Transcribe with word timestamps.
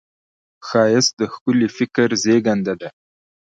ښایست 0.67 1.13
د 1.19 1.21
ښکلي 1.33 1.67
فکر 1.77 2.09
زېږنده 2.23 2.73
ده 2.81 2.89